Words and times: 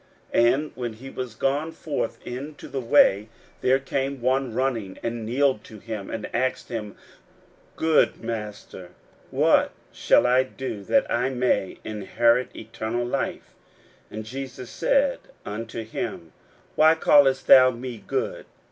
41:010:017 0.33 0.53
And 0.55 0.71
when 0.73 0.93
he 0.93 1.09
was 1.11 1.35
gone 1.35 1.71
forth 1.71 2.17
into 2.25 2.67
the 2.67 2.81
way, 2.81 3.29
there 3.61 3.77
came 3.77 4.19
one 4.19 4.51
running, 4.51 4.97
and 5.03 5.27
kneeled 5.27 5.63
to 5.65 5.77
him, 5.77 6.09
and 6.09 6.27
asked 6.33 6.69
him, 6.69 6.95
Good 7.75 8.19
Master, 8.19 8.89
what 9.29 9.73
shall 9.91 10.25
I 10.25 10.41
do 10.41 10.81
that 10.85 11.05
I 11.11 11.29
may 11.29 11.77
inherit 11.83 12.49
eternal 12.55 13.05
life? 13.05 13.53
41:010:018 14.09 14.15
And 14.15 14.25
Jesus 14.25 14.69
said 14.71 15.19
unto 15.45 15.83
him, 15.83 16.33
Why 16.75 16.95
callest 16.95 17.45
thou 17.45 17.69
me 17.69 17.99
good? 17.99 18.47